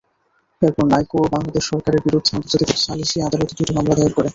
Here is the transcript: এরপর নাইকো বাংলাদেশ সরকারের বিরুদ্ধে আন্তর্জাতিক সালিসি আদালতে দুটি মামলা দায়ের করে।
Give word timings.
এরপর 0.61 0.85
নাইকো 0.91 1.17
বাংলাদেশ 1.33 1.63
সরকারের 1.71 2.01
বিরুদ্ধে 2.05 2.31
আন্তর্জাতিক 2.35 2.77
সালিসি 2.79 3.17
আদালতে 3.21 3.53
দুটি 3.53 3.71
মামলা 3.73 3.95
দায়ের 3.97 4.13
করে। 4.15 4.29